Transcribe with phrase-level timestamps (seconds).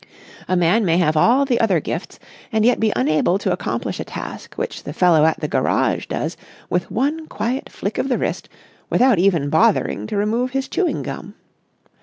[0.47, 2.17] A man may have all the other gifts
[2.51, 6.35] and yet be unable to accomplish a task which the fellow at the garage does
[6.71, 8.49] with one quiet flick of the wrist
[8.89, 11.35] without even bothering to remove his chewing gum.